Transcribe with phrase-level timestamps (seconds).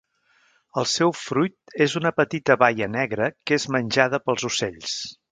[0.81, 4.97] El seu fruit és una petita baia negra que és menjada pels ocells.